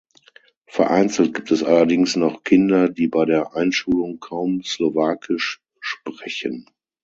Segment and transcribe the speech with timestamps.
[0.65, 6.65] Vereinzelt gibt es allerdings noch Kinder, die bei der Einschulung kaum Slowakisch sprechen.